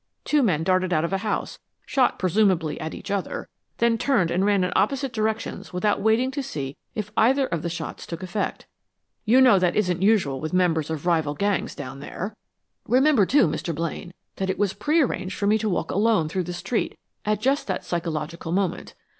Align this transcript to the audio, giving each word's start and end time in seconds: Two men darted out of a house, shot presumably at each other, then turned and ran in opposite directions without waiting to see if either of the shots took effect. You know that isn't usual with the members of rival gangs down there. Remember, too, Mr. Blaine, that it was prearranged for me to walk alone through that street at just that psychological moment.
Two 0.25 0.41
men 0.41 0.63
darted 0.63 0.91
out 0.91 1.05
of 1.05 1.13
a 1.13 1.19
house, 1.19 1.59
shot 1.85 2.17
presumably 2.17 2.79
at 2.81 2.95
each 2.95 3.11
other, 3.11 3.47
then 3.77 3.99
turned 3.99 4.31
and 4.31 4.43
ran 4.43 4.63
in 4.63 4.73
opposite 4.75 5.13
directions 5.13 5.73
without 5.73 6.01
waiting 6.01 6.31
to 6.31 6.41
see 6.41 6.75
if 6.95 7.11
either 7.15 7.45
of 7.45 7.61
the 7.61 7.69
shots 7.69 8.07
took 8.07 8.23
effect. 8.23 8.65
You 9.25 9.39
know 9.41 9.59
that 9.59 9.75
isn't 9.75 10.01
usual 10.01 10.39
with 10.41 10.53
the 10.53 10.57
members 10.57 10.89
of 10.89 11.05
rival 11.05 11.35
gangs 11.35 11.75
down 11.75 11.99
there. 11.99 12.35
Remember, 12.87 13.27
too, 13.27 13.45
Mr. 13.47 13.75
Blaine, 13.75 14.11
that 14.37 14.49
it 14.49 14.57
was 14.57 14.73
prearranged 14.73 15.35
for 15.37 15.45
me 15.45 15.59
to 15.59 15.69
walk 15.69 15.91
alone 15.91 16.29
through 16.29 16.45
that 16.45 16.53
street 16.53 16.97
at 17.23 17.39
just 17.39 17.67
that 17.67 17.85
psychological 17.85 18.51
moment. 18.51 18.95